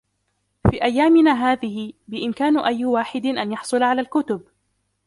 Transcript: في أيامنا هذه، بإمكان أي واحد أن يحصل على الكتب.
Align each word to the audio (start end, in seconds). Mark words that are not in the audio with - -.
في 0.71 0.83
أيامنا 0.83 1.33
هذه، 1.51 1.93
بإمكان 2.07 2.59
أي 2.59 2.85
واحد 2.85 3.25
أن 3.25 3.51
يحصل 3.51 3.83
على 3.83 4.01
الكتب. 4.01 4.41